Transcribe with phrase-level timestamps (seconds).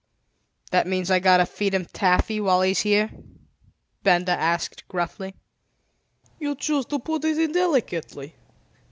[0.71, 3.11] "That means I've got to feed him taffy while he's here?"
[4.01, 5.35] Benda asked gruffly.
[6.39, 8.33] "You choose to put it indelicately.